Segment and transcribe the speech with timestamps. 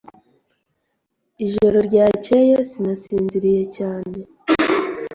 [1.45, 4.17] Ijoro ryakeye sinasinziriye cyane.